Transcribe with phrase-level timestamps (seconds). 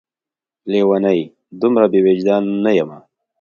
[0.71, 1.19] لېونۍ!
[1.61, 2.97] دومره بې وجدان نه یمه